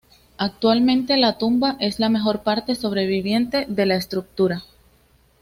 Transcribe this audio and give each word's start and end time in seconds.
Actualmente, 0.39 1.15
la 1.15 1.37
tumba 1.37 1.77
es 1.79 1.99
la 1.99 2.09
mejor 2.09 2.41
parte 2.41 2.73
sobreviviente 2.73 3.67
de 3.69 3.85
la 3.85 3.97
estructura. 3.97 4.63